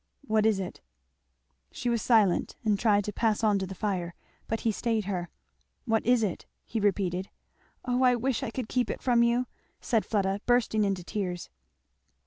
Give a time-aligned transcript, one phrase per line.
[0.21, 0.81] "What is it?"
[1.71, 4.15] She was silent and tried to pass on to the fire.
[4.47, 5.29] But he stayed her.
[5.85, 7.29] "What is it?" he repeated.
[7.85, 9.45] "Oh I wish I could keep it from you!"
[9.79, 11.51] said Fleda bursting into tears.